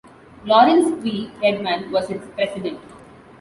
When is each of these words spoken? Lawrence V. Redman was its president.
Lawrence 0.45 0.89
V. 1.03 1.29
Redman 1.43 1.91
was 1.91 2.09
its 2.09 2.25
president. 2.33 2.79